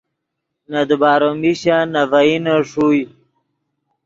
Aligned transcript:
نے 0.71 0.81
دیبارو 0.89 1.29
میشن 1.41 1.83
نے 1.93 2.03
ڤئینے 2.11 2.55
ݰوئے 2.69 3.03